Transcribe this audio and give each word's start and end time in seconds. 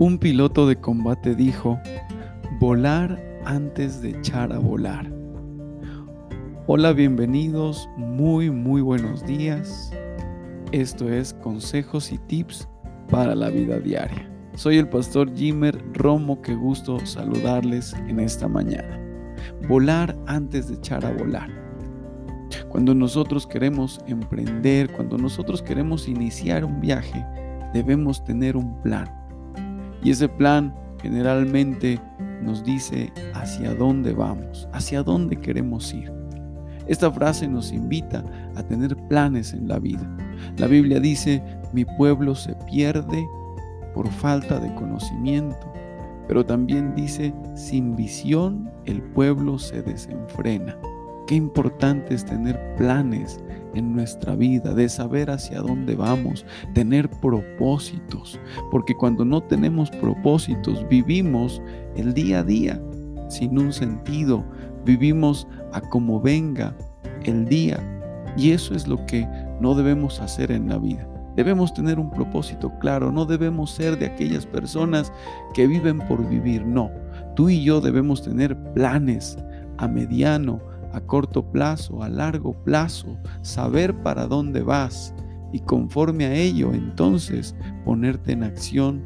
Un 0.00 0.16
piloto 0.16 0.66
de 0.66 0.76
combate 0.76 1.34
dijo, 1.34 1.78
volar 2.58 3.22
antes 3.44 4.00
de 4.00 4.12
echar 4.12 4.50
a 4.50 4.58
volar. 4.58 5.12
Hola, 6.66 6.94
bienvenidos, 6.94 7.86
muy, 7.98 8.50
muy 8.50 8.80
buenos 8.80 9.26
días. 9.26 9.92
Esto 10.72 11.12
es 11.12 11.34
Consejos 11.34 12.12
y 12.12 12.16
Tips 12.16 12.66
para 13.10 13.34
la 13.34 13.50
Vida 13.50 13.78
Diaria. 13.78 14.26
Soy 14.54 14.78
el 14.78 14.88
pastor 14.88 15.36
Jimmer 15.36 15.78
Romo, 15.92 16.40
qué 16.40 16.54
gusto 16.54 16.98
saludarles 17.04 17.92
en 18.08 18.20
esta 18.20 18.48
mañana. 18.48 18.98
Volar 19.68 20.16
antes 20.26 20.68
de 20.68 20.76
echar 20.76 21.04
a 21.04 21.12
volar. 21.12 21.50
Cuando 22.70 22.94
nosotros 22.94 23.46
queremos 23.46 24.00
emprender, 24.06 24.90
cuando 24.92 25.18
nosotros 25.18 25.60
queremos 25.60 26.08
iniciar 26.08 26.64
un 26.64 26.80
viaje, 26.80 27.22
debemos 27.74 28.24
tener 28.24 28.56
un 28.56 28.80
plan 28.80 29.19
y 30.02 30.10
ese 30.10 30.28
plan 30.28 30.74
generalmente 31.02 32.00
nos 32.42 32.64
dice 32.64 33.12
hacia 33.34 33.74
dónde 33.74 34.12
vamos, 34.12 34.68
hacia 34.72 35.02
dónde 35.02 35.36
queremos 35.36 35.92
ir. 35.92 36.12
Esta 36.86 37.10
frase 37.10 37.46
nos 37.46 37.72
invita 37.72 38.24
a 38.56 38.62
tener 38.62 38.96
planes 39.08 39.52
en 39.52 39.68
la 39.68 39.78
vida. 39.78 40.02
La 40.56 40.66
Biblia 40.66 40.98
dice, 40.98 41.42
mi 41.72 41.84
pueblo 41.84 42.34
se 42.34 42.54
pierde 42.68 43.24
por 43.94 44.08
falta 44.08 44.58
de 44.58 44.74
conocimiento, 44.74 45.72
pero 46.26 46.44
también 46.44 46.94
dice, 46.94 47.32
sin 47.54 47.94
visión 47.94 48.70
el 48.86 49.02
pueblo 49.02 49.58
se 49.58 49.82
desenfrena. 49.82 50.76
Qué 51.30 51.36
importante 51.36 52.12
es 52.12 52.24
tener 52.24 52.58
planes 52.74 53.38
en 53.76 53.92
nuestra 53.92 54.34
vida, 54.34 54.74
de 54.74 54.88
saber 54.88 55.30
hacia 55.30 55.60
dónde 55.60 55.94
vamos, 55.94 56.44
tener 56.74 57.08
propósitos, 57.08 58.40
porque 58.72 58.96
cuando 58.96 59.24
no 59.24 59.40
tenemos 59.40 59.92
propósitos 59.92 60.84
vivimos 60.88 61.62
el 61.94 62.14
día 62.14 62.40
a 62.40 62.42
día 62.42 62.82
sin 63.28 63.60
un 63.60 63.72
sentido, 63.72 64.44
vivimos 64.84 65.46
a 65.72 65.80
como 65.80 66.20
venga 66.20 66.76
el 67.22 67.44
día 67.44 67.78
y 68.36 68.50
eso 68.50 68.74
es 68.74 68.88
lo 68.88 69.06
que 69.06 69.24
no 69.60 69.76
debemos 69.76 70.18
hacer 70.18 70.50
en 70.50 70.68
la 70.68 70.78
vida. 70.78 71.08
Debemos 71.36 71.72
tener 71.72 72.00
un 72.00 72.10
propósito 72.10 72.72
claro, 72.80 73.12
no 73.12 73.24
debemos 73.24 73.70
ser 73.70 73.96
de 74.00 74.06
aquellas 74.06 74.46
personas 74.46 75.12
que 75.54 75.68
viven 75.68 76.00
por 76.08 76.28
vivir, 76.28 76.66
no. 76.66 76.90
Tú 77.36 77.48
y 77.50 77.62
yo 77.62 77.80
debemos 77.80 78.20
tener 78.20 78.60
planes 78.72 79.38
a 79.78 79.86
mediano, 79.86 80.60
a 80.92 81.00
corto 81.00 81.50
plazo, 81.50 82.02
a 82.02 82.08
largo 82.08 82.52
plazo, 82.64 83.16
saber 83.42 83.94
para 84.02 84.26
dónde 84.26 84.62
vas 84.62 85.14
y 85.52 85.60
conforme 85.60 86.26
a 86.26 86.34
ello 86.34 86.72
entonces 86.72 87.54
ponerte 87.84 88.32
en 88.32 88.44
acción 88.44 89.02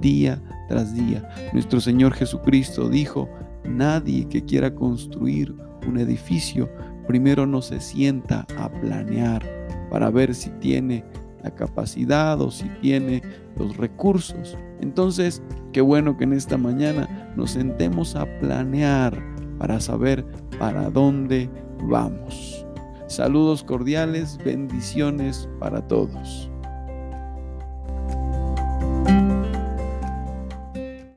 día 0.00 0.42
tras 0.68 0.94
día. 0.94 1.28
Nuestro 1.52 1.80
Señor 1.80 2.14
Jesucristo 2.14 2.88
dijo, 2.88 3.28
nadie 3.64 4.28
que 4.28 4.44
quiera 4.44 4.74
construir 4.74 5.54
un 5.86 5.98
edificio 5.98 6.68
primero 7.06 7.46
no 7.46 7.62
se 7.62 7.80
sienta 7.80 8.46
a 8.58 8.68
planear 8.68 9.42
para 9.90 10.10
ver 10.10 10.34
si 10.34 10.50
tiene 10.60 11.04
la 11.42 11.50
capacidad 11.50 12.40
o 12.40 12.50
si 12.50 12.68
tiene 12.80 13.22
los 13.56 13.76
recursos. 13.76 14.58
Entonces, 14.80 15.42
qué 15.72 15.80
bueno 15.80 16.16
que 16.16 16.24
en 16.24 16.34
esta 16.34 16.58
mañana 16.58 17.32
nos 17.36 17.52
sentemos 17.52 18.14
a 18.14 18.26
planear 18.40 19.20
para 19.58 19.80
saber 19.80 20.24
para 20.58 20.90
dónde 20.90 21.50
vamos. 21.82 22.64
Saludos 23.06 23.64
cordiales, 23.64 24.38
bendiciones 24.44 25.48
para 25.58 25.86
todos. 25.86 26.50